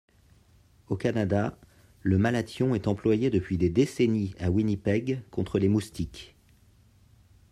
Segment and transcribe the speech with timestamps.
[0.89, 1.55] Au Canada,
[2.01, 6.33] le malathion est employé depuis des décennies à Winnipeg contre les moustiques.